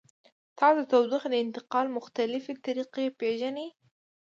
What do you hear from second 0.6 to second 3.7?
د تودوخې د انتقال مختلفې طریقې پیژنئ؟